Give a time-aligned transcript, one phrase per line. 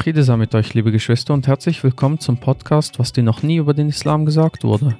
[0.00, 3.58] Friede sei mit euch, liebe Geschwister, und herzlich willkommen zum Podcast, was dir noch nie
[3.58, 4.96] über den Islam gesagt wurde.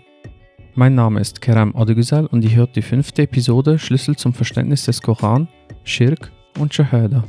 [0.75, 5.01] Mein Name ist Kerem Adegüzel und ihr hört die fünfte Episode Schlüssel zum Verständnis des
[5.01, 5.49] Koran,
[5.85, 7.25] Schirk und Shahada.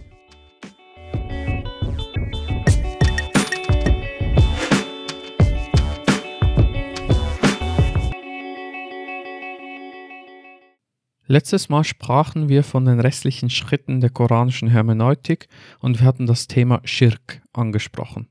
[11.32, 15.48] Letztes Mal sprachen wir von den restlichen Schritten der koranischen Hermeneutik
[15.80, 18.27] und wir hatten das Thema Schirk angesprochen.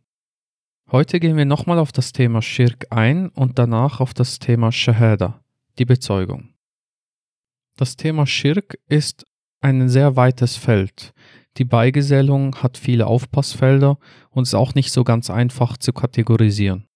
[0.93, 5.43] Heute gehen wir nochmal auf das Thema Schirk ein und danach auf das Thema Shahada,
[5.79, 6.53] die Bezeugung.
[7.79, 9.25] Das Thema Schirk ist
[9.63, 11.15] ein sehr weites Feld.
[11.57, 13.99] Die Beigesellung hat viele Aufpassfelder
[14.29, 16.90] und ist auch nicht so ganz einfach zu kategorisieren.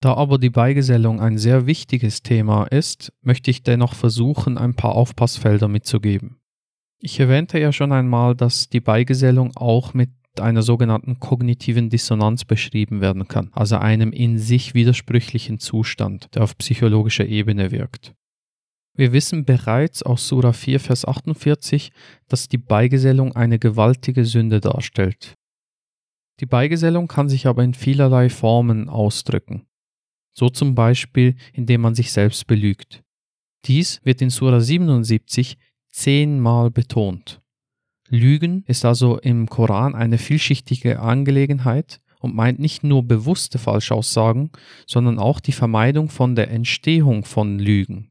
[0.00, 4.94] Da aber die Beigesellung ein sehr wichtiges Thema ist, möchte ich dennoch versuchen, ein paar
[4.94, 6.36] Aufpassfelder mitzugeben.
[6.98, 10.10] Ich erwähnte ja schon einmal, dass die Beigesellung auch mit
[10.40, 16.58] einer sogenannten kognitiven Dissonanz beschrieben werden kann, also einem in sich widersprüchlichen Zustand, der auf
[16.58, 18.14] psychologischer Ebene wirkt.
[18.96, 21.90] Wir wissen bereits aus Sura 4, Vers 48,
[22.28, 25.34] dass die Beigesellung eine gewaltige Sünde darstellt.
[26.40, 29.66] Die Beigesellung kann sich aber in vielerlei Formen ausdrücken.
[30.34, 33.02] So zum Beispiel, indem man sich selbst belügt.
[33.64, 35.56] Dies wird in Sura 77
[35.90, 37.40] zehnmal betont.
[38.08, 44.50] Lügen ist also im Koran eine vielschichtige Angelegenheit und meint nicht nur bewusste Falschaussagen,
[44.86, 48.10] sondern auch die Vermeidung von der Entstehung von Lügen.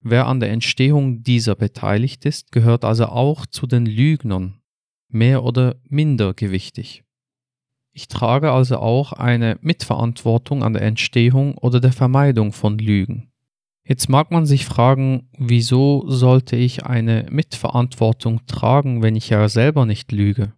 [0.00, 4.60] Wer an der Entstehung dieser beteiligt ist, gehört also auch zu den Lügnern,
[5.08, 7.03] mehr oder minder gewichtig.
[7.96, 13.30] Ich trage also auch eine Mitverantwortung an der Entstehung oder der Vermeidung von Lügen.
[13.86, 19.86] Jetzt mag man sich fragen, wieso sollte ich eine Mitverantwortung tragen, wenn ich ja selber
[19.86, 20.54] nicht lüge?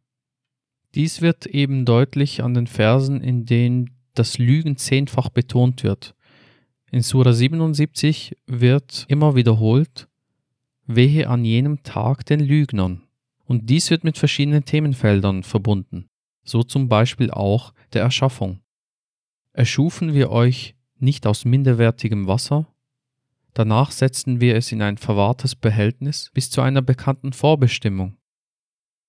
[0.95, 6.15] Dies wird eben deutlich an den Versen, in denen das Lügen zehnfach betont wird.
[6.91, 10.09] In Sura 77 wird immer wiederholt,
[10.87, 13.03] wehe an jenem Tag den Lügnern.
[13.45, 16.09] Und dies wird mit verschiedenen Themenfeldern verbunden
[16.49, 18.61] so zum Beispiel auch der Erschaffung.
[19.53, 22.67] Erschufen wir euch nicht aus minderwertigem Wasser?
[23.53, 28.17] Danach setzten wir es in ein verwahrtes Behältnis bis zu einer bekannten Vorbestimmung.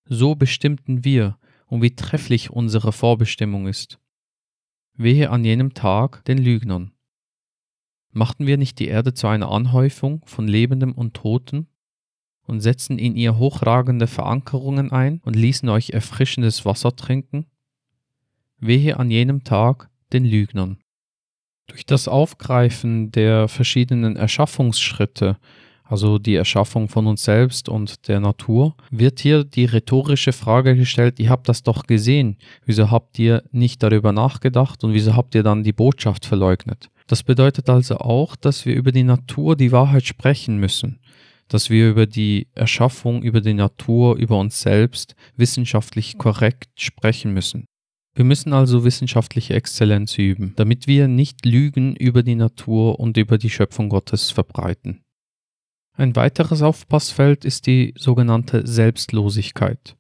[0.06, 1.38] So bestimmten wir,
[1.68, 4.00] und wie trefflich unsere Vorbestimmung ist.
[4.94, 6.94] Wehe an jenem Tag den Lügnern.
[8.12, 11.68] Machten wir nicht die Erde zu einer Anhäufung von Lebendem und Toten
[12.48, 17.46] und setzten in ihr hochragende Verankerungen ein und ließen euch erfrischendes Wasser trinken?
[18.60, 20.78] Wehe an jenem Tag den Lügnern.
[21.68, 25.38] Durch das Aufgreifen der verschiedenen Erschaffungsschritte,
[25.84, 31.20] also die Erschaffung von uns selbst und der Natur, wird hier die rhetorische Frage gestellt,
[31.20, 35.44] ihr habt das doch gesehen, wieso habt ihr nicht darüber nachgedacht und wieso habt ihr
[35.44, 36.90] dann die Botschaft verleugnet?
[37.08, 41.00] Das bedeutet also auch, dass wir über die Natur die Wahrheit sprechen müssen
[41.48, 47.66] dass wir über die Erschaffung, über die Natur, über uns selbst wissenschaftlich korrekt sprechen müssen.
[48.16, 53.38] Wir müssen also wissenschaftliche Exzellenz üben, damit wir nicht Lügen über die Natur und über
[53.38, 55.04] die Schöpfung Gottes verbreiten.
[55.94, 59.96] Ein weiteres Aufpassfeld ist die sogenannte Selbstlosigkeit.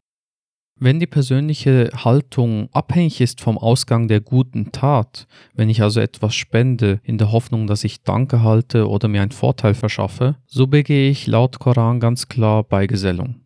[0.79, 6.35] Wenn die persönliche Haltung abhängig ist vom Ausgang der guten Tat, wenn ich also etwas
[6.35, 11.09] spende in der Hoffnung, dass ich Danke halte oder mir einen Vorteil verschaffe, so begehe
[11.09, 13.41] ich laut Koran ganz klar Beigesellung.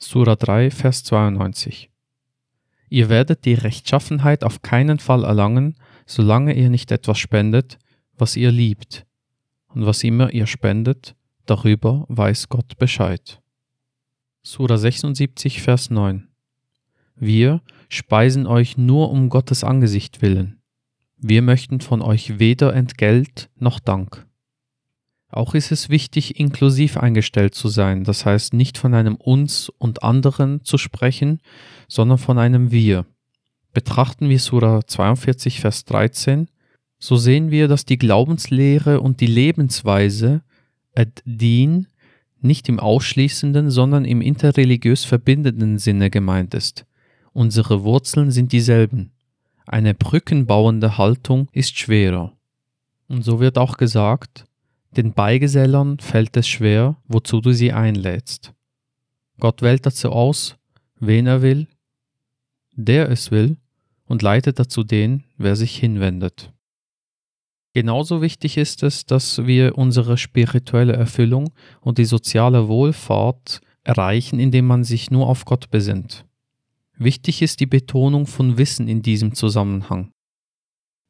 [0.00, 1.90] Surah 3, Vers 92
[2.90, 7.78] Ihr werdet die Rechtschaffenheit auf keinen Fall erlangen, solange ihr nicht etwas spendet,
[8.16, 9.06] was ihr liebt.
[9.68, 11.14] Und was immer ihr spendet,
[11.46, 13.40] darüber weiß Gott Bescheid.
[14.50, 16.26] Sura 76, Vers 9.
[17.16, 17.60] Wir
[17.90, 20.62] speisen euch nur um Gottes Angesicht willen.
[21.18, 24.26] Wir möchten von euch weder Entgelt noch Dank.
[25.28, 30.02] Auch ist es wichtig, inklusiv eingestellt zu sein, das heißt nicht von einem uns und
[30.02, 31.42] anderen zu sprechen,
[31.86, 33.04] sondern von einem wir.
[33.74, 36.48] Betrachten wir Sura 42, Vers 13,
[36.98, 40.40] so sehen wir, dass die Glaubenslehre und die Lebensweise
[40.94, 41.87] ad-Din
[42.40, 46.86] nicht im ausschließenden, sondern im interreligiös verbindenden Sinne gemeint ist.
[47.32, 49.12] Unsere Wurzeln sind dieselben.
[49.66, 52.32] Eine brückenbauende Haltung ist schwerer.
[53.08, 54.46] Und so wird auch gesagt,
[54.96, 58.54] den Beigesellern fällt es schwer, wozu du sie einlädst.
[59.38, 60.56] Gott wählt dazu aus,
[60.98, 61.68] wen er will,
[62.72, 63.56] der es will,
[64.06, 66.52] und leitet dazu den, wer sich hinwendet.
[67.74, 71.50] Genauso wichtig ist es, dass wir unsere spirituelle Erfüllung
[71.80, 76.24] und die soziale Wohlfahrt erreichen, indem man sich nur auf Gott besinnt.
[76.96, 80.10] Wichtig ist die Betonung von Wissen in diesem Zusammenhang.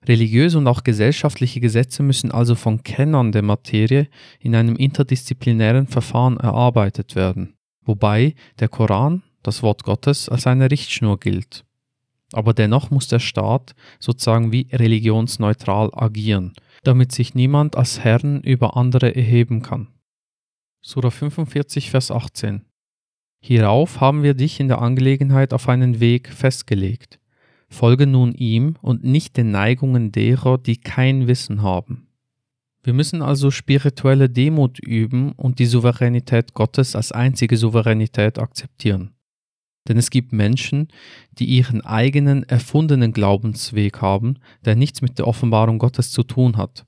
[0.07, 4.09] Religiöse und auch gesellschaftliche Gesetze müssen also von Kennern der Materie
[4.39, 7.55] in einem interdisziplinären Verfahren erarbeitet werden,
[7.85, 11.65] wobei der Koran, das Wort Gottes, als eine Richtschnur gilt.
[12.33, 16.53] Aber dennoch muss der Staat sozusagen wie religionsneutral agieren,
[16.83, 19.89] damit sich niemand als Herrn über andere erheben kann.
[20.83, 22.63] Surah 45, Vers 18
[23.41, 27.19] Hierauf haben wir dich in der Angelegenheit auf einen Weg festgelegt.
[27.69, 32.09] Folge nun ihm und nicht den Neigungen derer, die kein Wissen haben.
[32.83, 39.15] Wir müssen also spirituelle Demut üben und die Souveränität Gottes als einzige Souveränität akzeptieren.
[39.89, 40.89] Denn es gibt Menschen,
[41.39, 46.85] die ihren eigenen erfundenen Glaubensweg haben, der nichts mit der Offenbarung Gottes zu tun hat.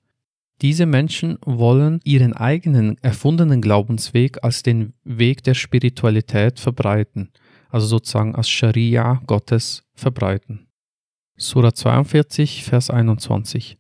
[0.60, 7.30] Diese Menschen wollen ihren eigenen erfundenen Glaubensweg als den Weg der Spiritualität verbreiten,
[7.70, 10.66] also sozusagen als Scharia Gottes verbreiten.
[11.38, 13.78] Surah 42, Vers 21.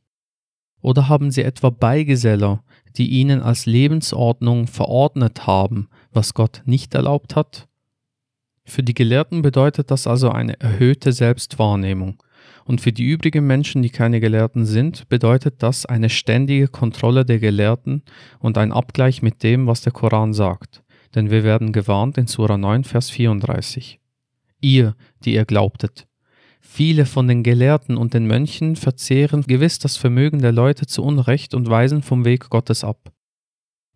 [0.80, 2.64] Oder haben sie etwa Beigeseller,
[2.96, 7.68] die ihnen als Lebensordnung verordnet haben, was Gott nicht erlaubt hat?
[8.70, 12.22] Für die Gelehrten bedeutet das also eine erhöhte Selbstwahrnehmung,
[12.64, 17.40] und für die übrigen Menschen, die keine Gelehrten sind, bedeutet das eine ständige Kontrolle der
[17.40, 18.04] Gelehrten
[18.38, 20.84] und ein Abgleich mit dem, was der Koran sagt.
[21.16, 23.98] Denn wir werden gewarnt in Surah 9, Vers 34.
[24.60, 24.94] Ihr,
[25.24, 26.06] die ihr glaubtet.
[26.60, 31.54] Viele von den Gelehrten und den Mönchen verzehren gewiss das Vermögen der Leute zu Unrecht
[31.54, 33.10] und weisen vom Weg Gottes ab.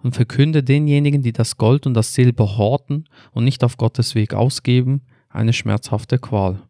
[0.04, 4.34] Und verkünde denjenigen, die das Gold und das Silber horten und nicht auf Gottes Weg
[4.34, 6.60] ausgeben, eine schmerzhafte Qual.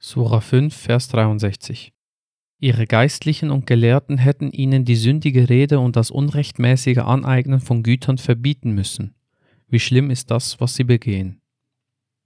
[0.00, 1.92] Sura 5, Vers 63.
[2.58, 8.18] Ihre Geistlichen und Gelehrten hätten ihnen die sündige Rede und das unrechtmäßige Aneignen von Gütern
[8.18, 9.14] verbieten müssen.
[9.68, 11.40] Wie schlimm ist das, was sie begehen.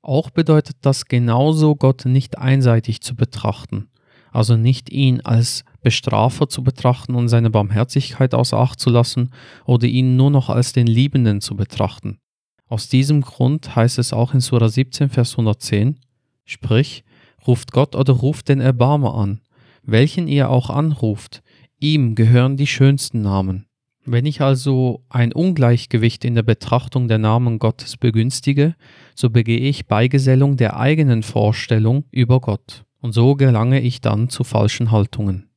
[0.01, 3.89] Auch bedeutet das genauso, Gott nicht einseitig zu betrachten,
[4.33, 9.31] also nicht ihn als Bestrafer zu betrachten und seine Barmherzigkeit außer Acht zu lassen
[9.65, 12.19] oder ihn nur noch als den Liebenden zu betrachten.
[12.67, 15.99] Aus diesem Grund heißt es auch in Surah 17, Vers 110,
[16.45, 17.05] sprich,
[17.47, 19.41] ruft Gott oder ruft den Erbarmer an,
[19.83, 21.43] welchen ihr auch anruft,
[21.81, 23.67] ihm gehören die schönsten Namen.
[24.05, 28.75] Wenn ich also ein Ungleichgewicht in der Betrachtung der Namen Gottes begünstige,
[29.15, 34.45] so begehe ich Beigesellung der eigenen Vorstellung über Gott, und so gelange ich dann zu
[34.45, 35.50] falschen Haltungen.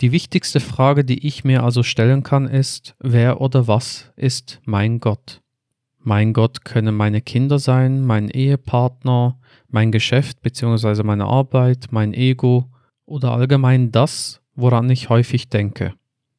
[0.00, 5.00] Die wichtigste Frage, die ich mir also stellen kann, ist, wer oder was ist mein
[5.00, 5.42] Gott?
[5.98, 11.02] Mein Gott können meine Kinder sein, mein Ehepartner, mein Geschäft bzw.
[11.02, 12.70] meine Arbeit, mein Ego
[13.06, 15.94] oder allgemein das, woran ich häufig denke.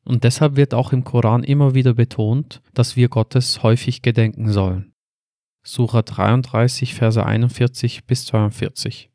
[0.06, 4.94] Und deshalb wird auch im Koran immer wieder betont, dass wir Gottes häufig gedenken sollen.
[5.63, 9.09] Surah 33, Verse 41 bis 42.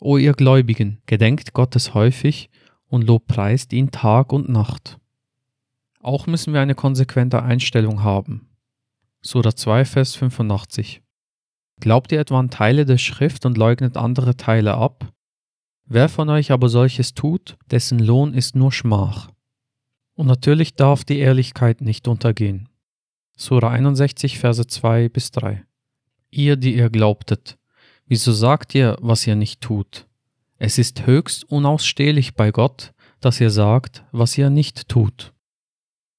[0.00, 2.48] O ihr Gläubigen, gedenkt Gottes häufig
[2.88, 4.98] und lobpreist ihn Tag und Nacht.
[6.00, 8.48] Auch müssen wir eine konsequente Einstellung haben.
[9.20, 11.02] Surah 2, Vers 85.
[11.80, 15.12] Glaubt ihr etwa an Teile der Schrift und leugnet andere Teile ab?
[15.84, 19.30] Wer von euch aber solches tut, dessen Lohn ist nur Schmach.
[20.14, 22.68] Und natürlich darf die Ehrlichkeit nicht untergehen.
[23.36, 25.64] Sura 61, Verse 2 bis 3.
[26.30, 27.56] Ihr, die ihr glaubtet,
[28.06, 30.07] wieso sagt ihr, was ihr nicht tut?
[30.60, 35.32] Es ist höchst unausstehlich bei Gott, dass ihr sagt, was ihr nicht tut.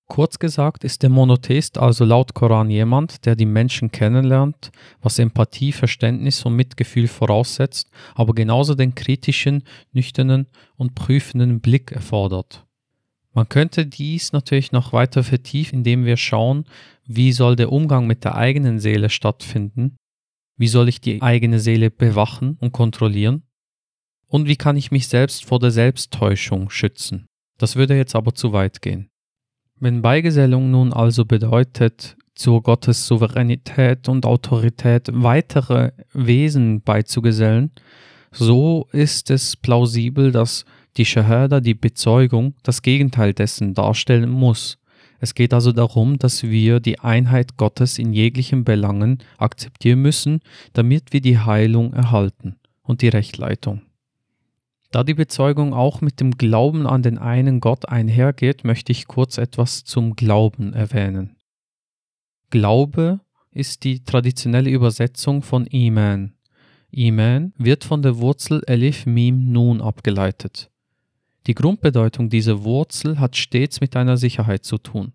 [0.08, 5.72] Kurz gesagt ist der Monotheist also laut Koran jemand, der die Menschen kennenlernt, was Empathie,
[5.72, 12.65] Verständnis und Mitgefühl voraussetzt, aber genauso den kritischen, nüchternen und prüfenden Blick erfordert.
[13.34, 16.63] Man könnte dies natürlich noch weiter vertiefen, indem wir schauen,
[17.05, 19.98] wie soll der Umgang mit der eigenen Seele stattfinden,
[20.58, 23.43] wie soll ich die eigene Seele bewachen und kontrollieren
[24.29, 27.25] und wie kann ich mich selbst vor der Selbsttäuschung schützen.
[27.57, 29.09] Das würde jetzt aber zu weit gehen.
[29.79, 37.71] Wenn Beigesellung nun also bedeutet, zur Gottes Souveränität und Autorität weitere Wesen beizugesellen,
[38.31, 40.63] so ist es plausibel, dass
[40.95, 44.77] die Shahada, die Bezeugung, das Gegenteil dessen darstellen muss.
[45.19, 50.39] Es geht also darum, dass wir die Einheit Gottes in jeglichen Belangen akzeptieren müssen,
[50.74, 53.81] damit wir die Heilung erhalten und die Rechtleitung.
[54.91, 59.38] Da die Bezeugung auch mit dem Glauben an den einen Gott einhergeht, möchte ich kurz
[59.38, 61.38] etwas zum Glauben erwähnen.
[62.50, 63.19] Glaube
[63.51, 66.34] ist die traditionelle Übersetzung von Iman.
[66.89, 70.72] Iman wird von der Wurzel Elif Mim Nun abgeleitet.
[71.46, 75.13] Die Grundbedeutung dieser Wurzel hat stets mit einer Sicherheit zu tun.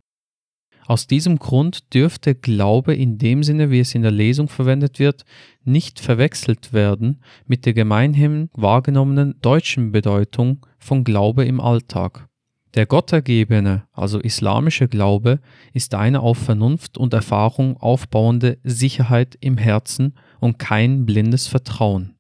[0.87, 5.25] Aus diesem Grund dürfte Glaube in dem Sinne, wie es in der Lesung verwendet wird,
[5.64, 12.29] nicht verwechselt werden mit der gemeinhin wahrgenommenen deutschen Bedeutung von Glaube im Alltag.
[12.75, 15.41] Der gottergebene, also islamische Glaube,
[15.73, 22.17] ist eine auf Vernunft und Erfahrung aufbauende Sicherheit im Herzen und kein blindes Vertrauen.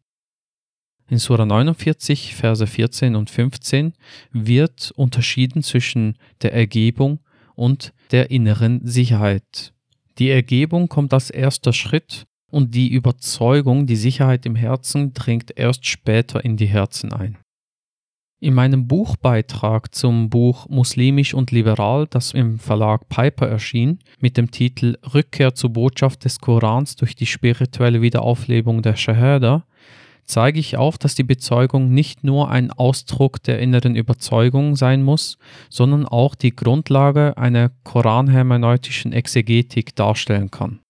[1.08, 3.92] In Surah 49, Verse 14 und 15
[4.32, 7.18] wird unterschieden zwischen der Ergebung
[7.54, 9.72] und der inneren Sicherheit.
[10.18, 15.86] Die Ergebung kommt als erster Schritt und die Überzeugung, die Sicherheit im Herzen dringt erst
[15.86, 17.38] später in die Herzen ein.
[18.40, 24.50] In meinem Buchbeitrag zum Buch Muslimisch und Liberal, das im Verlag Piper erschien, mit dem
[24.50, 29.64] Titel Rückkehr zur Botschaft des Korans durch die spirituelle Wiederauflebung der Shahada,
[30.24, 35.38] zeige ich auf, dass die Bezeugung nicht nur ein Ausdruck der inneren Überzeugung sein muss,
[35.68, 40.80] sondern auch die Grundlage einer koranhermeneutischen Exegetik darstellen kann.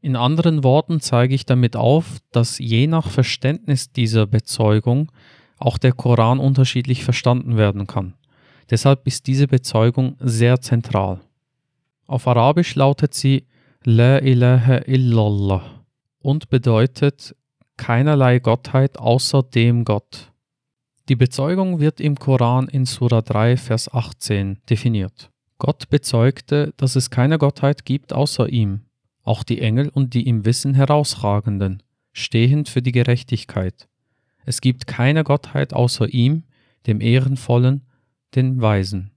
[0.00, 5.10] In anderen Worten zeige ich damit auf, dass je nach Verständnis dieser Bezeugung
[5.58, 8.14] auch der Koran unterschiedlich verstanden werden kann.
[8.70, 11.20] Deshalb ist diese Bezeugung sehr zentral.
[12.06, 13.46] Auf Arabisch lautet sie
[13.82, 15.62] La ilaha illallah
[16.20, 17.34] und bedeutet
[17.76, 20.32] keinerlei Gottheit außer dem Gott.
[21.08, 25.30] Die Bezeugung wird im Koran in Surah 3, Vers 18 definiert.
[25.58, 28.82] Gott bezeugte, dass es keine Gottheit gibt außer ihm,
[29.22, 33.88] auch die Engel und die im Wissen herausragenden, stehend für die Gerechtigkeit.
[34.46, 36.44] Es gibt keine Gottheit außer ihm,
[36.86, 37.82] dem Ehrenvollen,
[38.34, 39.10] den Weisen.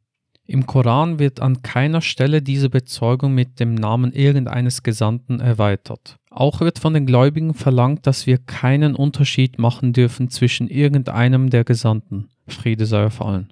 [0.46, 6.18] Im Koran wird an keiner Stelle diese Bezeugung mit dem Namen irgendeines Gesandten erweitert.
[6.38, 11.64] Auch wird von den Gläubigen verlangt, dass wir keinen Unterschied machen dürfen zwischen irgendeinem der
[11.64, 12.30] Gesandten.
[12.48, 13.50] Friede sei auf allen.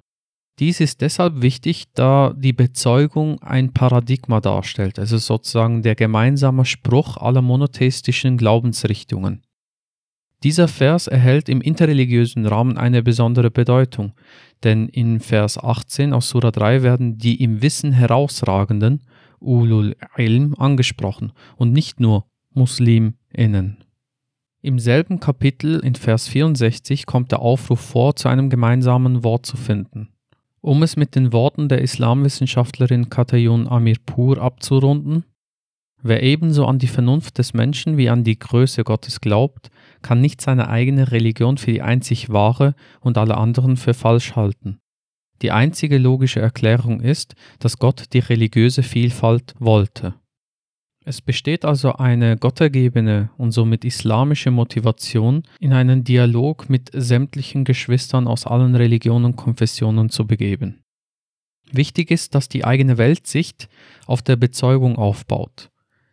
[0.60, 7.16] Dies ist deshalb wichtig, da die Bezeugung ein Paradigma darstellt, also sozusagen der gemeinsame Spruch
[7.16, 9.42] aller monotheistischen Glaubensrichtungen.
[10.44, 14.12] Dieser Vers erhält im interreligiösen Rahmen eine besondere Bedeutung,
[14.62, 19.02] denn in Vers 18 aus Surah 3 werden die im Wissen herausragenden
[19.40, 22.26] Ulul Ilm angesprochen und nicht nur
[22.56, 23.84] MuslimInnen.
[24.62, 29.56] Im selben Kapitel in Vers 64 kommt der Aufruf vor, zu einem gemeinsamen Wort zu
[29.56, 30.08] finden.
[30.60, 35.24] Um es mit den Worten der Islamwissenschaftlerin Katayun Amirpur abzurunden,
[36.02, 39.70] Wer ebenso an die Vernunft des Menschen wie an die Größe Gottes glaubt,
[40.02, 44.78] kann nicht seine eigene Religion für die einzig wahre und alle anderen für falsch halten.
[45.42, 50.14] Die einzige logische Erklärung ist, dass Gott die religiöse Vielfalt wollte.
[51.08, 58.26] Es besteht also eine gottergebene und somit islamische Motivation, in einen Dialog mit sämtlichen Geschwistern
[58.26, 60.82] aus allen Religionen und Konfessionen zu begeben.
[61.70, 63.68] Wichtig ist, dass die eigene Weltsicht
[64.06, 65.70] auf der Bezeugung aufbaut.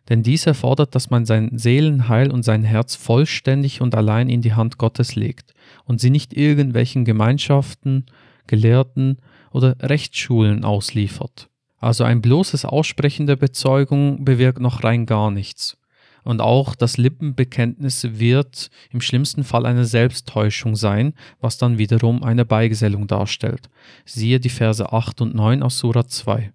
[0.08, 4.52] Denn dies erfordert, dass man sein Seelenheil und sein Herz vollständig und allein in die
[4.52, 5.54] Hand Gottes legt
[5.86, 8.06] und sie nicht irgendwelchen Gemeinschaften,
[8.46, 9.18] Gelehrten
[9.50, 11.50] oder Rechtsschulen ausliefert.
[11.84, 15.76] Also ein bloßes Aussprechen der Bezeugung bewirkt noch rein gar nichts.
[16.22, 21.12] Und auch das Lippenbekenntnis wird im schlimmsten Fall eine Selbsttäuschung sein,
[21.42, 23.68] was dann wiederum eine Beigesellung darstellt.
[24.06, 26.54] Siehe die Verse 8 und 9 aus Surah 2.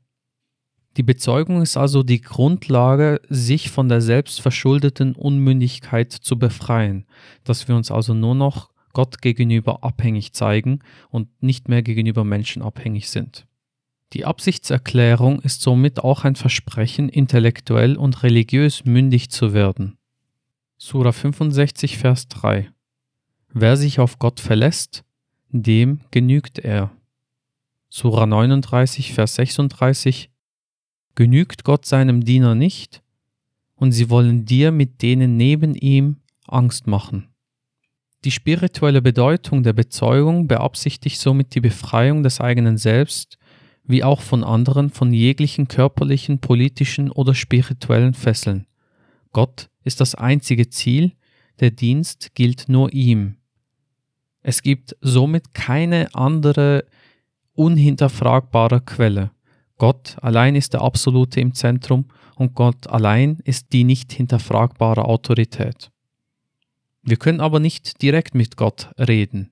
[0.97, 7.05] Die Bezeugung ist also die Grundlage, sich von der selbstverschuldeten Unmündigkeit zu befreien,
[7.43, 10.79] dass wir uns also nur noch Gott gegenüber abhängig zeigen
[11.11, 13.45] und nicht mehr gegenüber Menschen abhängig sind.
[14.13, 19.97] Die Absichtserklärung ist somit auch ein Versprechen, intellektuell und religiös mündig zu werden.
[20.77, 22.71] Sura 65, Vers 3
[23.51, 25.03] Wer sich auf Gott verlässt,
[25.49, 26.91] dem genügt er.
[27.89, 30.29] Sura 39, Vers 36
[31.15, 33.03] Genügt Gott seinem Diener nicht?
[33.75, 37.29] Und sie wollen dir mit denen neben ihm Angst machen.
[38.25, 43.37] Die spirituelle Bedeutung der Bezeugung beabsichtigt somit die Befreiung des eigenen Selbst
[43.89, 48.67] wie auch von anderen von jeglichen körperlichen, politischen oder spirituellen Fesseln.
[49.31, 51.13] Gott ist das einzige Ziel,
[51.59, 53.37] der Dienst gilt nur ihm.
[54.43, 56.85] Es gibt somit keine andere
[57.53, 59.31] unhinterfragbare Quelle.
[59.79, 62.05] Gott allein ist der Absolute im Zentrum
[62.35, 65.89] und Gott allein ist die nicht hinterfragbare Autorität.
[67.01, 69.49] Wir können aber nicht direkt mit Gott reden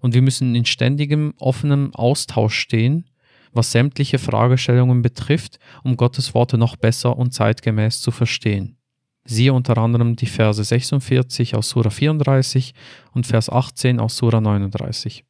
[0.00, 3.06] und wir müssen in ständigem offenem Austausch stehen,
[3.52, 8.76] was sämtliche Fragestellungen betrifft, um Gottes Worte noch besser und zeitgemäß zu verstehen.
[9.24, 12.74] Siehe unter anderem die Verse 46 aus Sura 34
[13.12, 15.24] und Vers 18 aus Sura 39.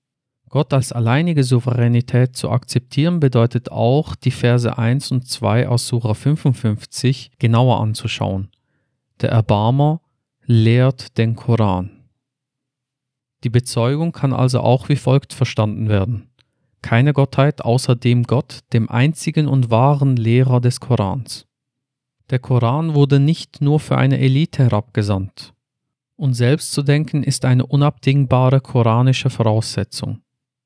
[0.49, 6.15] Gott als alleinige Souveränität zu akzeptieren bedeutet auch, die Verse 1 und 2 aus Sura
[6.15, 8.51] 55 genauer anzuschauen.
[9.23, 10.03] Der Erbarmer
[10.45, 12.03] lehrt den Koran.
[13.45, 16.29] Die Bezeugung kann also auch wie folgt verstanden werden.
[16.83, 21.47] Keine Gottheit außer dem Gott, dem einzigen und wahren Lehrer des Korans.
[22.31, 25.55] Der Koran wurde nicht nur für eine Elite herabgesandt.
[26.17, 30.23] Und selbst zu denken ist eine unabdingbare koranische Voraussetzung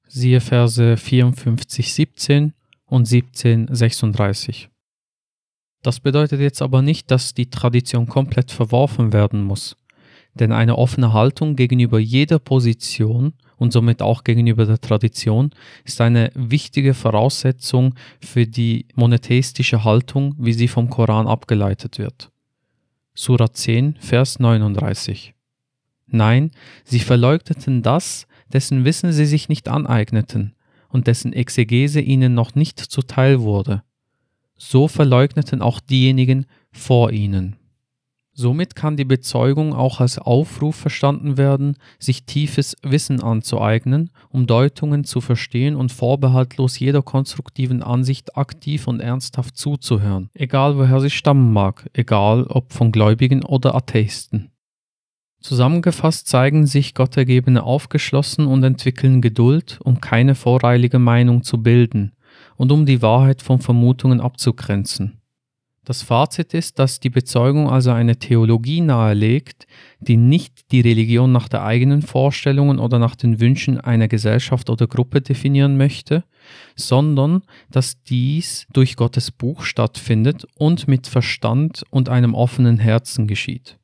[0.08, 2.52] siehe Verse 54, 17
[2.86, 4.68] und 17, 36.
[5.82, 9.76] Das bedeutet jetzt aber nicht, dass die Tradition komplett verworfen werden muss,
[10.34, 15.50] denn eine offene Haltung gegenüber jeder Position und somit auch gegenüber der Tradition
[15.84, 22.30] ist eine wichtige Voraussetzung für die monotheistische Haltung, wie sie vom Koran abgeleitet wird.
[23.14, 25.34] Surah 10, Vers 39.
[26.06, 26.50] Nein,
[26.84, 30.54] sie verleugneten das, dessen Wissen sie sich nicht aneigneten
[30.88, 33.82] und dessen Exegese ihnen noch nicht zuteil wurde.
[34.56, 37.56] So verleugneten auch diejenigen vor ihnen.
[38.38, 45.04] Somit kann die Bezeugung auch als Aufruf verstanden werden, sich tiefes Wissen anzueignen, um Deutungen
[45.04, 51.54] zu verstehen und vorbehaltlos jeder konstruktiven Ansicht aktiv und ernsthaft zuzuhören, egal woher sie stammen
[51.54, 54.50] mag, egal ob von Gläubigen oder Atheisten.
[55.40, 62.12] Zusammengefasst zeigen sich Gottergebene aufgeschlossen und entwickeln Geduld, um keine voreilige Meinung zu bilden
[62.56, 65.15] und um die Wahrheit von Vermutungen abzugrenzen.
[65.86, 69.68] Das Fazit ist, dass die Bezeugung also eine Theologie nahelegt,
[70.00, 74.88] die nicht die Religion nach der eigenen Vorstellungen oder nach den Wünschen einer Gesellschaft oder
[74.88, 76.24] Gruppe definieren möchte,
[76.74, 83.78] sondern dass dies durch Gottes Buch stattfindet und mit Verstand und einem offenen Herzen geschieht.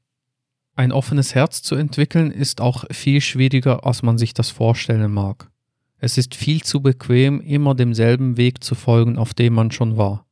[0.75, 5.53] Ein offenes Herz zu entwickeln ist auch viel schwieriger, als man sich das vorstellen mag.
[5.99, 10.27] Es ist viel zu bequem, immer demselben Weg zu folgen, auf dem man schon war.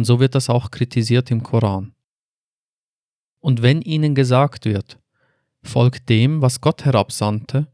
[0.00, 1.92] Und so wird das auch kritisiert im Koran.
[3.38, 4.98] Und wenn ihnen gesagt wird,
[5.62, 7.70] folgt dem, was Gott herabsandte,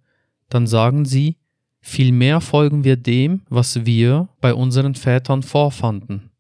[0.49, 1.37] dann sagen sie,
[1.79, 6.33] vielmehr folgen wir dem, was wir bei unseren Vätern vorfanden.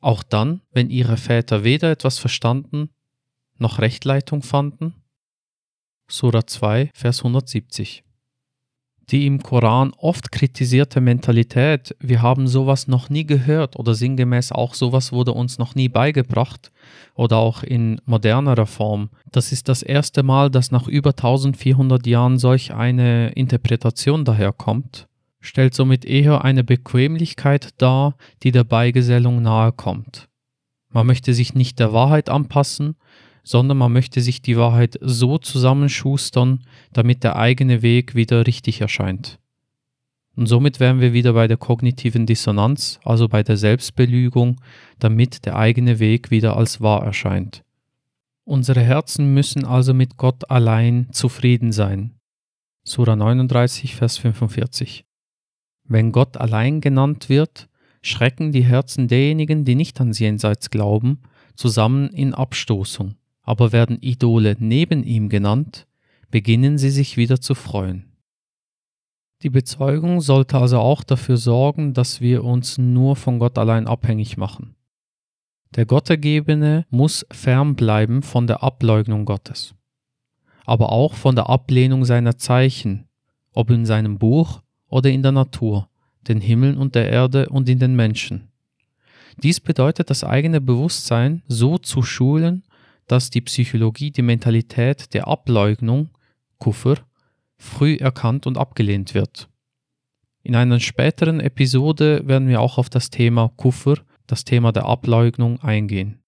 [0.00, 2.90] Auch dann, wenn ihre Väter weder etwas verstanden
[3.58, 4.94] noch Rechtleitung fanden?
[6.08, 8.02] Sura 2, Vers 170.
[9.10, 14.74] Die im Koran oft kritisierte Mentalität, wir haben sowas noch nie gehört oder sinngemäß auch
[14.74, 16.70] sowas wurde uns noch nie beigebracht
[17.14, 22.38] oder auch in modernerer Form, das ist das erste Mal, dass nach über 1400 Jahren
[22.38, 25.08] solch eine Interpretation daherkommt,
[25.40, 30.28] stellt somit eher eine Bequemlichkeit dar, die der Beigesellung nahe kommt.
[30.90, 32.96] Man möchte sich nicht der Wahrheit anpassen,
[33.42, 39.38] sondern man möchte sich die Wahrheit so zusammenschustern, damit der eigene Weg wieder richtig erscheint.
[40.34, 44.60] Und somit wären wir wieder bei der kognitiven Dissonanz, also bei der Selbstbelügung,
[44.98, 47.64] damit der eigene Weg wieder als wahr erscheint.
[48.44, 52.14] Unsere Herzen müssen also mit Gott allein zufrieden sein.
[52.84, 55.04] Sura 39, Vers 45.
[55.84, 57.68] Wenn Gott allein genannt wird,
[58.00, 61.20] schrecken die Herzen derjenigen, die nicht ans Jenseits glauben,
[61.54, 65.86] zusammen in Abstoßung aber werden Idole neben ihm genannt,
[66.30, 68.12] beginnen sie sich wieder zu freuen.
[69.42, 74.36] Die Bezeugung sollte also auch dafür sorgen, dass wir uns nur von Gott allein abhängig
[74.36, 74.76] machen.
[75.74, 79.74] Der Gottergebene muss fernbleiben von der Ableugnung Gottes,
[80.64, 83.08] aber auch von der Ablehnung seiner Zeichen,
[83.52, 85.88] ob in seinem Buch oder in der Natur,
[86.28, 88.48] den Himmel und der Erde und in den Menschen.
[89.42, 92.64] Dies bedeutet, das eigene Bewusstsein so zu schulen,
[93.06, 96.10] dass die Psychologie die Mentalität der Ableugnung,
[96.58, 96.96] Kuffer,
[97.56, 99.48] früh erkannt und abgelehnt wird.
[100.42, 105.60] In einer späteren Episode werden wir auch auf das Thema Kuffer, das Thema der Ableugnung,
[105.60, 106.18] eingehen.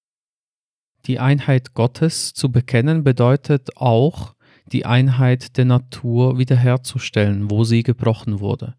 [1.06, 4.34] Die Einheit Gottes zu bekennen bedeutet auch,
[4.72, 8.74] die Einheit der Natur wiederherzustellen, wo sie gebrochen wurde.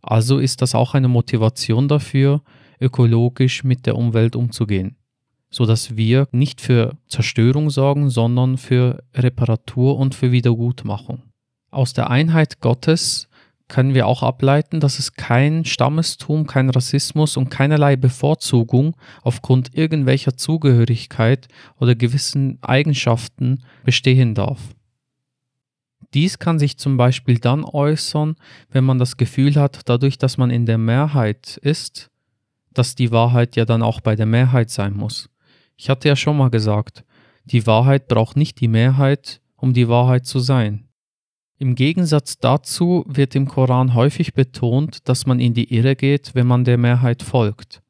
[0.00, 2.42] Also ist das auch eine Motivation dafür,
[2.80, 4.96] ökologisch mit der Umwelt umzugehen
[5.52, 11.22] sodass wir nicht für Zerstörung sorgen, sondern für Reparatur und für Wiedergutmachung.
[11.70, 13.28] Aus der Einheit Gottes
[13.68, 20.36] können wir auch ableiten, dass es kein Stammestum, kein Rassismus und keinerlei Bevorzugung aufgrund irgendwelcher
[20.36, 24.60] Zugehörigkeit oder gewissen Eigenschaften bestehen darf.
[26.12, 28.36] Dies kann sich zum Beispiel dann äußern,
[28.70, 32.10] wenn man das Gefühl hat, dadurch, dass man in der Mehrheit ist,
[32.74, 35.30] dass die Wahrheit ja dann auch bei der Mehrheit sein muss.
[35.76, 37.04] Ich hatte ja schon mal gesagt,
[37.44, 40.88] die Wahrheit braucht nicht die Mehrheit, um die Wahrheit zu sein.
[41.58, 46.46] Im Gegensatz dazu wird im Koran häufig betont, dass man in die Irre geht, wenn
[46.46, 47.82] man der Mehrheit folgt.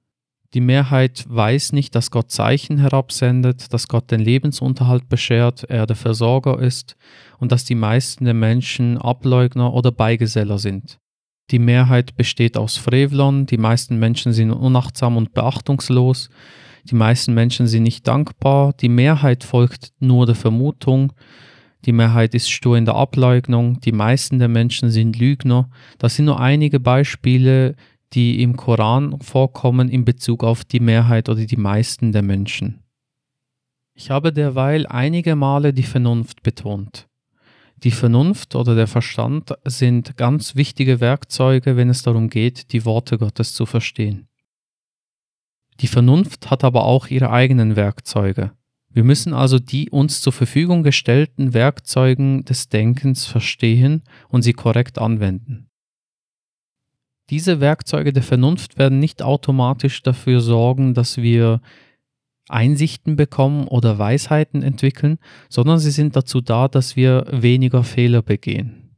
[0.55, 5.97] Die Mehrheit weiß nicht, dass Gott Zeichen herabsendet, dass Gott den Lebensunterhalt beschert, er der
[5.97, 6.97] Versorger ist
[7.39, 10.99] und dass die meisten der Menschen Ableugner oder Beigeseller sind.
[11.51, 16.29] Die Mehrheit besteht aus Frevlern, die meisten Menschen sind unachtsam und beachtungslos,
[16.85, 21.13] die meisten Menschen sind nicht dankbar, die Mehrheit folgt nur der Vermutung,
[21.85, 25.69] die Mehrheit ist stur in der Ableugnung, die meisten der Menschen sind Lügner.
[25.99, 27.75] Das sind nur einige Beispiele,
[28.13, 32.83] die im Koran vorkommen in Bezug auf die Mehrheit oder die meisten der Menschen.
[33.95, 37.09] Ich habe derweil einige Male die Vernunft betont.
[37.83, 43.19] Die Vernunft oder der Verstand sind ganz wichtige Werkzeuge, wenn es darum geht, die Worte
[43.19, 44.29] Gottes zu verstehen.
[45.83, 48.53] Die Vernunft hat aber auch ihre eigenen Werkzeuge.
[48.89, 54.99] Wir müssen also die uns zur Verfügung gestellten Werkzeugen des Denkens verstehen und sie korrekt
[54.99, 55.69] anwenden.
[57.31, 61.61] Diese Werkzeuge der Vernunft werden nicht automatisch dafür sorgen, dass wir
[62.49, 65.19] Einsichten bekommen oder Weisheiten entwickeln,
[65.49, 68.95] sondern sie sind dazu da, dass wir weniger Fehler begehen.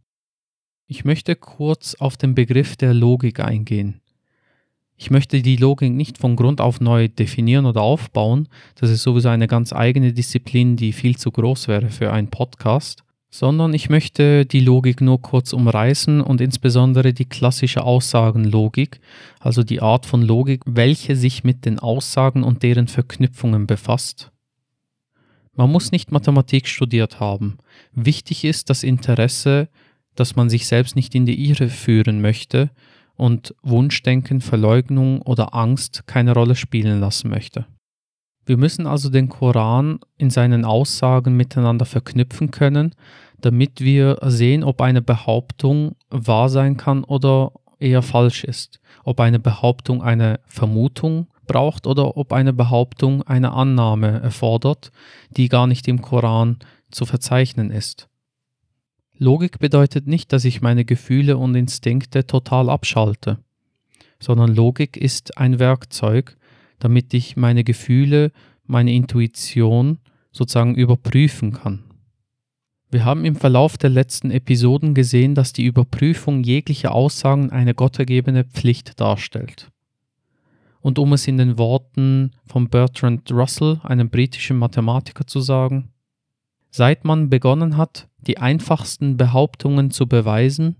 [0.86, 4.00] Ich möchte kurz auf den Begriff der Logik eingehen.
[5.04, 9.28] Ich möchte die Logik nicht von Grund auf neu definieren oder aufbauen, das ist sowieso
[9.28, 14.46] eine ganz eigene Disziplin, die viel zu groß wäre für einen Podcast, sondern ich möchte
[14.46, 18.98] die Logik nur kurz umreißen und insbesondere die klassische Aussagenlogik,
[19.40, 24.32] also die Art von Logik, welche sich mit den Aussagen und deren Verknüpfungen befasst.
[25.54, 27.58] Man muss nicht Mathematik studiert haben.
[27.92, 29.68] Wichtig ist das Interesse,
[30.14, 32.70] dass man sich selbst nicht in die Irre führen möchte
[33.16, 37.66] und Wunschdenken, Verleugnung oder Angst keine Rolle spielen lassen möchte.
[38.46, 42.94] Wir müssen also den Koran in seinen Aussagen miteinander verknüpfen können,
[43.40, 49.38] damit wir sehen, ob eine Behauptung wahr sein kann oder eher falsch ist, ob eine
[49.38, 54.90] Behauptung eine Vermutung braucht oder ob eine Behauptung eine Annahme erfordert,
[55.31, 56.59] die gar nicht im Koran
[56.90, 58.09] zu verzeichnen ist.
[59.18, 63.38] Logik bedeutet nicht, dass ich meine Gefühle und Instinkte total abschalte,
[64.18, 66.37] sondern Logik ist ein Werkzeug,
[66.81, 68.33] damit ich meine Gefühle,
[68.66, 69.98] meine Intuition
[70.33, 71.85] sozusagen überprüfen kann.
[72.90, 78.44] Wir haben im Verlauf der letzten Episoden gesehen, dass die Überprüfung jeglicher Aussagen eine gottergebene
[78.44, 79.70] Pflicht darstellt.
[80.81, 85.93] Und um es in den Worten von Bertrand Russell, einem britischen Mathematiker, zu sagen,
[86.76, 90.74] seit man begonnen hat, die einfachsten Behauptungen zu beweisen,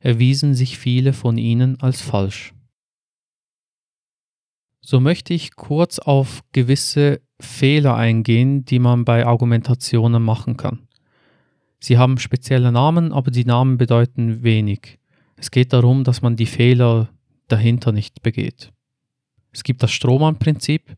[0.00, 2.54] erwiesen sich viele von ihnen als falsch.
[4.80, 10.88] So möchte ich kurz auf gewisse Fehler eingehen, die man bei Argumentationen machen kann.
[11.80, 14.98] Sie haben spezielle Namen, aber die Namen bedeuten wenig.
[15.36, 17.10] Es geht darum, dass man die Fehler
[17.48, 18.72] dahinter nicht begeht.
[19.52, 20.96] Es gibt das Strohmann-Prinzip.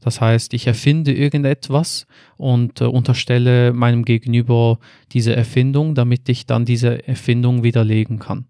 [0.00, 4.78] Das heißt, ich erfinde irgendetwas und äh, unterstelle meinem Gegenüber
[5.12, 8.46] diese Erfindung, damit ich dann diese Erfindung widerlegen kann.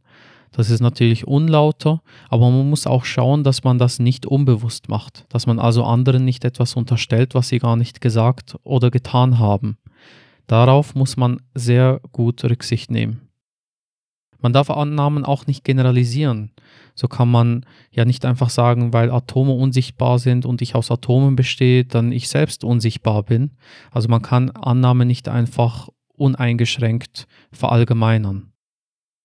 [0.52, 5.26] Das ist natürlich unlauter, aber man muss auch schauen, dass man das nicht unbewusst macht,
[5.28, 9.78] dass man also anderen nicht etwas unterstellt, was sie gar nicht gesagt oder getan haben.
[10.48, 13.29] Darauf muss man sehr gut Rücksicht nehmen.
[14.40, 16.50] Man darf Annahmen auch nicht generalisieren.
[16.94, 21.36] So kann man ja nicht einfach sagen, weil Atome unsichtbar sind und ich aus Atomen
[21.36, 23.52] bestehe, dann ich selbst unsichtbar bin.
[23.90, 28.52] Also man kann Annahmen nicht einfach uneingeschränkt verallgemeinern.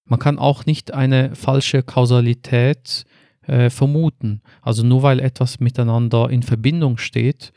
[0.05, 3.05] Man kann auch nicht eine falsche Kausalität
[3.41, 4.41] äh, vermuten.
[4.61, 7.51] Also nur weil etwas miteinander in Verbindung steht,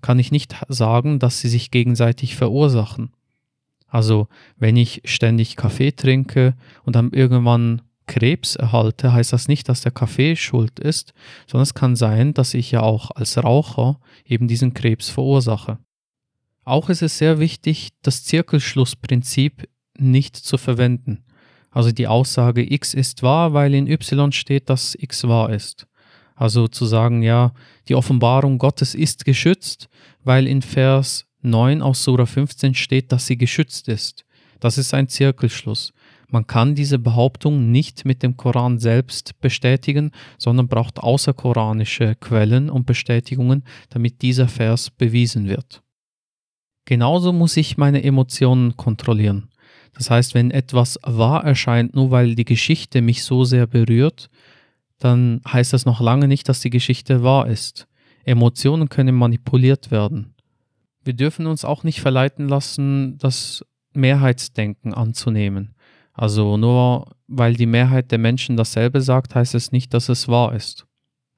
[0.00, 3.12] kann ich nicht sagen, dass sie sich gegenseitig verursachen.
[3.90, 9.82] Also wenn ich ständig Kaffee trinke und dann irgendwann Krebs erhalte, heißt das nicht, dass
[9.82, 11.12] der Kaffee schuld ist,
[11.46, 15.78] sondern es kann sein, dass ich ja auch als Raucher eben diesen Krebs verursache.
[16.64, 21.24] Auch ist es sehr wichtig, das Zirkelschlussprinzip nicht zu verwenden.
[21.70, 25.86] Also die Aussage x ist wahr, weil in y steht, dass x wahr ist.
[26.34, 27.52] Also zu sagen, ja,
[27.88, 29.88] die Offenbarung Gottes ist geschützt,
[30.24, 34.24] weil in Vers 9 aus Sura 15 steht, dass sie geschützt ist.
[34.60, 35.92] Das ist ein Zirkelschluss.
[36.28, 42.86] Man kann diese Behauptung nicht mit dem Koran selbst bestätigen, sondern braucht außerkoranische Quellen und
[42.86, 45.82] Bestätigungen, damit dieser Vers bewiesen wird.
[46.84, 49.48] Genauso muss ich meine Emotionen kontrollieren.
[49.92, 54.30] Das heißt, wenn etwas wahr erscheint, nur weil die Geschichte mich so sehr berührt,
[54.98, 57.88] dann heißt das noch lange nicht, dass die Geschichte wahr ist.
[58.24, 60.34] Emotionen können manipuliert werden.
[61.02, 65.74] Wir dürfen uns auch nicht verleiten lassen, das Mehrheitsdenken anzunehmen.
[66.12, 70.54] Also nur weil die Mehrheit der Menschen dasselbe sagt, heißt es nicht, dass es wahr
[70.54, 70.86] ist.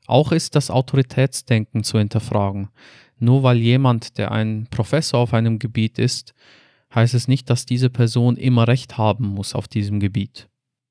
[0.07, 2.71] Auch ist das Autoritätsdenken zu hinterfragen.
[3.19, 6.35] Nur weil jemand, der ein Professor auf einem Gebiet ist,
[6.95, 10.49] heißt es nicht, dass diese Person immer recht haben muss auf diesem Gebiet.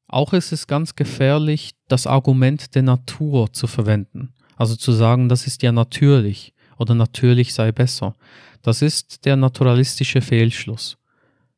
[0.08, 4.34] Auch ist es ganz gefährlich, das Argument der Natur zu verwenden.
[4.56, 8.16] Also zu sagen, das ist ja natürlich oder natürlich sei besser.
[8.62, 10.98] Das ist der naturalistische Fehlschluss.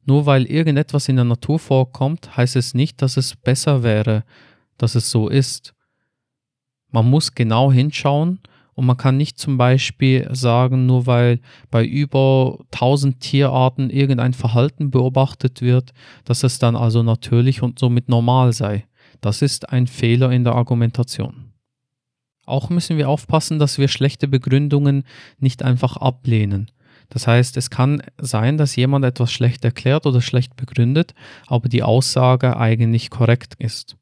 [0.05, 4.23] Nur weil irgendetwas in der Natur vorkommt, heißt es nicht, dass es besser wäre,
[4.77, 5.73] dass es so ist.
[6.91, 8.39] Man muss genau hinschauen
[8.73, 11.39] und man kann nicht zum Beispiel sagen, nur weil
[11.71, 15.93] bei über 1000 Tierarten irgendein Verhalten beobachtet wird,
[16.25, 18.85] dass es dann also natürlich und somit normal sei.
[19.21, 21.53] Das ist ein Fehler in der Argumentation.
[22.45, 25.05] Auch müssen wir aufpassen, dass wir schlechte Begründungen
[25.39, 26.69] nicht einfach ablehnen.
[27.09, 31.13] Das heißt, es kann sein, dass jemand etwas schlecht erklärt oder schlecht begründet,
[31.47, 33.95] aber die Aussage eigentlich korrekt ist.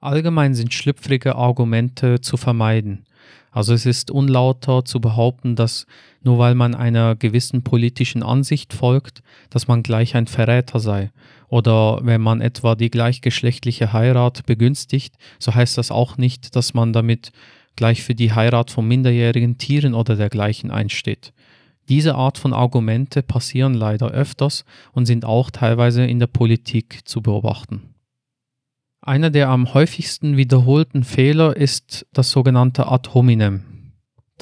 [0.00, 3.04] Allgemein sind schlüpfrige Argumente zu vermeiden.
[3.52, 5.86] Also es ist unlauter zu behaupten, dass
[6.22, 11.12] nur weil man einer gewissen politischen Ansicht folgt, dass man gleich ein Verräter sei.
[11.48, 16.94] Oder wenn man etwa die gleichgeschlechtliche Heirat begünstigt, so heißt das auch nicht, dass man
[16.94, 17.30] damit
[17.76, 21.32] gleich für die Heirat von minderjährigen Tieren oder dergleichen einsteht.
[21.88, 27.22] Diese Art von Argumente passieren leider öfters und sind auch teilweise in der Politik zu
[27.22, 27.94] beobachten.
[29.00, 33.71] Einer der am häufigsten wiederholten Fehler ist das sogenannte Ad hominem.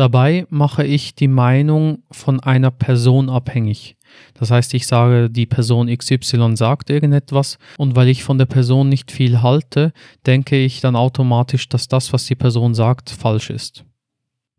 [0.00, 3.98] Dabei mache ich die Meinung von einer Person abhängig.
[4.32, 8.88] Das heißt, ich sage, die Person XY sagt irgendetwas und weil ich von der Person
[8.88, 9.92] nicht viel halte,
[10.24, 13.84] denke ich dann automatisch, dass das, was die Person sagt, falsch ist.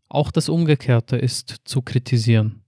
[0.10, 2.62] Auch das Umgekehrte ist zu kritisieren.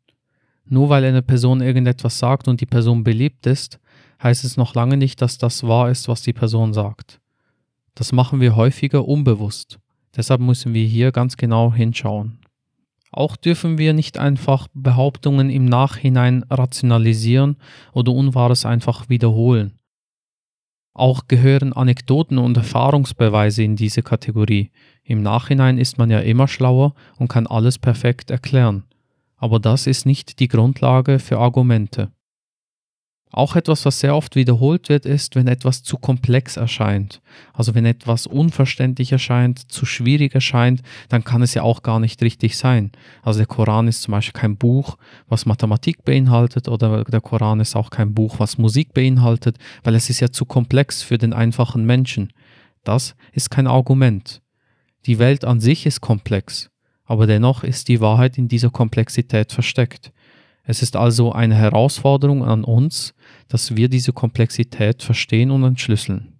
[0.65, 3.79] Nur weil eine Person irgendetwas sagt und die Person beliebt ist,
[4.23, 7.19] heißt es noch lange nicht, dass das wahr ist, was die Person sagt.
[7.93, 9.77] Das machen wir häufiger unbewusst.
[10.17, 12.39] Deshalb müssen wir hier ganz genau hinschauen.
[13.13, 17.57] Auch dürfen wir nicht einfach Behauptungen im Nachhinein rationalisieren
[17.93, 19.77] oder Unwahres einfach wiederholen.
[20.95, 24.71] Auch gehören Anekdoten und Erfahrungsbeweise in diese Kategorie.
[25.03, 28.83] Im Nachhinein ist man ja immer schlauer und kann alles perfekt erklären.
[29.37, 32.11] Aber das ist nicht die Grundlage für Argumente.
[33.35, 37.19] Auch etwas, was sehr oft wiederholt wird, ist, wenn etwas zu komplex erscheint.
[37.51, 42.21] Also wenn etwas unverständlich erscheint, zu schwierig erscheint, dann kann es ja auch gar nicht
[42.21, 42.91] richtig sein.
[43.23, 47.75] Also der Koran ist zum Beispiel kein Buch, was Mathematik beinhaltet oder der Koran ist
[47.75, 51.85] auch kein Buch, was Musik beinhaltet, weil es ist ja zu komplex für den einfachen
[51.85, 52.33] Menschen.
[52.83, 54.43] Das ist kein Argument.
[55.07, 56.69] Die Welt an sich ist komplex,
[57.03, 60.13] aber dennoch ist die Wahrheit in dieser Komplexität versteckt.
[60.65, 63.13] Es ist also eine Herausforderung an uns,
[63.49, 66.33] dass wir diese Komplexität verstehen und entschlüsseln.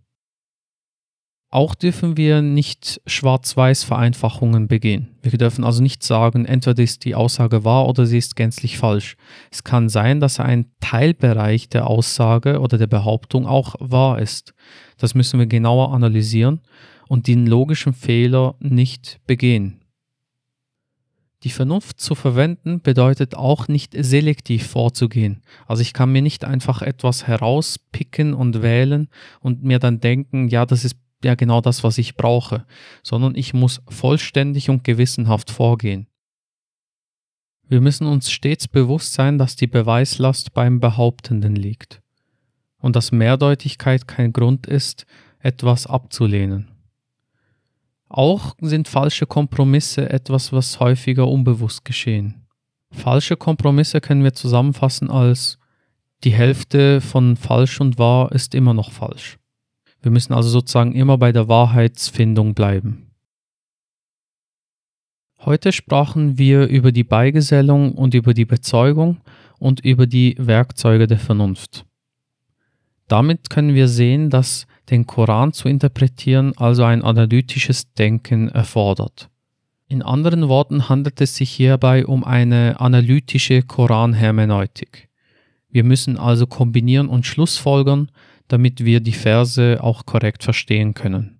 [1.53, 5.09] Auch dürfen wir nicht schwarz-weiß Vereinfachungen begehen.
[5.21, 9.17] Wir dürfen also nicht sagen, entweder ist die Aussage wahr oder sie ist gänzlich falsch.
[9.51, 14.55] Es kann sein, dass ein Teilbereich der Aussage oder der Behauptung auch wahr ist.
[14.97, 16.62] Das müssen wir genauer analysieren
[17.07, 19.83] und den logischen Fehler nicht begehen.
[21.43, 25.41] Die Vernunft zu verwenden bedeutet auch nicht selektiv vorzugehen.
[25.67, 29.10] Also ich kann mir nicht einfach etwas herauspicken und wählen
[29.41, 32.65] und mir dann denken, ja, das ist ja genau das, was ich brauche,
[33.01, 36.08] sondern ich muss vollständig und gewissenhaft vorgehen.
[37.67, 42.01] Wir müssen uns stets bewusst sein, dass die Beweislast beim Behauptenden liegt
[42.79, 45.06] und dass Mehrdeutigkeit kein Grund ist,
[45.39, 46.72] etwas abzulehnen.
[48.15, 52.45] Auch sind falsche Kompromisse etwas, was häufiger unbewusst geschehen.
[52.91, 55.58] Falsche Kompromisse können wir zusammenfassen als
[56.23, 59.39] die Hälfte von falsch und wahr ist immer noch falsch.
[60.04, 63.10] Wir müssen also sozusagen immer bei der Wahrheitsfindung bleiben.
[65.39, 69.21] Heute sprachen wir über die Beigesellung und über die Bezeugung
[69.58, 71.84] und über die Werkzeuge der Vernunft.
[73.08, 79.30] Damit können wir sehen, dass den Koran zu interpretieren also ein analytisches Denken erfordert.
[79.88, 85.10] In anderen Worten handelt es sich hierbei um eine analytische Koranhermeneutik.
[85.69, 88.10] Wir müssen also kombinieren und Schlussfolgern,
[88.48, 91.39] damit wir die Verse auch korrekt verstehen können.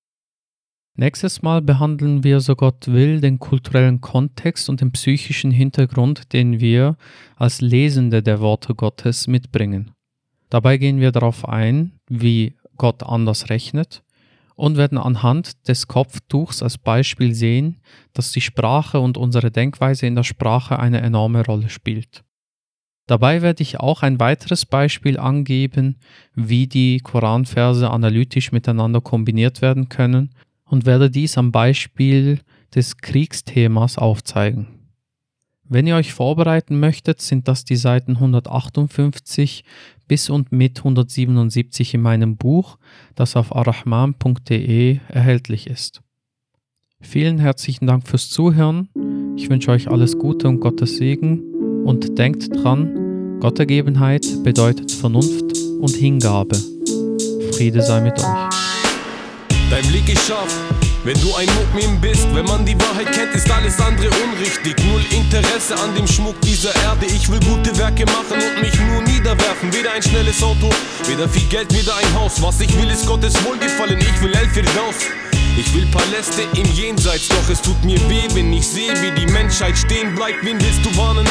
[0.96, 6.60] Nächstes Mal behandeln wir, so Gott will, den kulturellen Kontext und den psychischen Hintergrund, den
[6.60, 6.98] wir
[7.36, 9.92] als Lesende der Worte Gottes mitbringen.
[10.50, 14.04] Dabei gehen wir darauf ein, wie Gott anders rechnet
[14.56, 17.78] und werden anhand des Kopftuchs als Beispiel sehen,
[18.12, 22.26] dass die Sprache und unsere Denkweise in der Sprache eine enorme Rolle spielt.
[23.08, 25.96] Dabei werde ich auch ein weiteres Beispiel angeben,
[26.36, 30.32] wie die Koranverse analytisch miteinander kombiniert werden können
[30.65, 32.41] und werde dies am Beispiel
[32.76, 34.73] des Kriegsthemas aufzeigen.
[35.69, 39.63] Wenn ihr euch vorbereiten möchtet, sind das die Seiten 158
[40.08, 42.78] bis und mit 177 in meinem Buch,
[43.15, 46.02] das auf arrahman.de erhältlich ist.
[46.99, 48.89] Vielen herzlichen Dank fürs Zuhören.
[49.38, 51.41] Ich wünsche euch alles Gute und Gottes Segen
[51.86, 56.56] und denkt dran, Gottergebenheit bedeutet Vernunft und Hingabe.
[57.52, 58.49] Friede sei mit euch.
[59.69, 62.28] Dein Blick scharf, wenn du ein Mu'min bist.
[62.34, 64.76] Wenn man die Wahrheit kennt, ist alles andere unrichtig.
[64.86, 67.06] Null Interesse an dem Schmuck dieser Erde.
[67.08, 69.74] Ich will gute Werke machen und mich nur niederwerfen.
[69.74, 70.70] Weder ein schnelles Auto,
[71.06, 72.42] weder viel Geld, weder ein Haus.
[72.42, 74.00] Was ich will, ist Gottes Wohlgefallen.
[74.00, 74.48] Ich will El
[74.80, 74.96] raus.
[75.56, 79.32] Ich will Paläste im Jenseits, doch es tut mir weh, wenn ich sehe, wie die
[79.32, 80.44] Menschheit stehen bleibt.
[80.44, 81.28] Wen willst du warnen?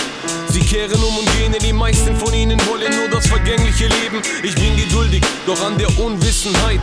[0.48, 4.22] Sie kehren um und gehen, die meisten von ihnen wollen nur das vergängliche Leben.
[4.44, 6.82] Ich bin geduldig, doch an der Unwissenheit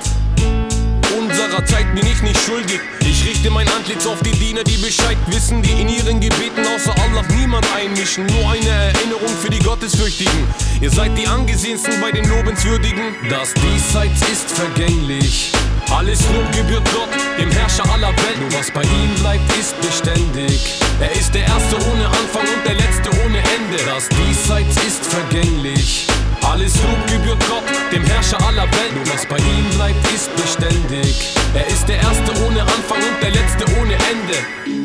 [1.18, 2.80] unserer Zeit bin ich nicht schuldig.
[3.02, 6.94] Ich richte mein Antlitz auf die Diener, die Bescheid wissen, die in ihren Gebeten außer
[7.04, 8.26] Allah niemand einmischen.
[8.28, 10.48] Nur eine Erinnerung für die Gottesfürchtigen.
[10.82, 13.16] Ihr seid die angesehensten bei den Lobenswürdigen.
[13.30, 15.52] Das Diesseits ist vergänglich.
[15.92, 18.40] Alles Lob gebührt Gott, dem Herrscher aller Welt.
[18.40, 20.76] Nur was bei ihm bleibt, ist beständig.
[21.00, 23.78] Er ist der Erste ohne Anfang und der Letzte ohne Ende.
[23.86, 26.09] Das Diesseits ist vergänglich.
[26.44, 28.96] Alles Lob gebührt Gott, dem Herrscher aller Welt.
[28.96, 31.34] Nur was bei ihm bleibt, ist beständig.
[31.54, 34.79] Er ist der Erste ohne Anfang und der Letzte ohne Ende.